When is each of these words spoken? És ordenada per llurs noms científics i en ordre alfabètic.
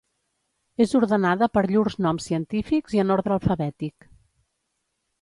És 0.85 0.95
ordenada 0.99 1.49
per 1.59 1.63
llurs 1.73 1.99
noms 2.07 2.31
científics 2.31 2.99
i 2.99 3.05
en 3.05 3.17
ordre 3.19 3.39
alfabètic. 3.39 4.13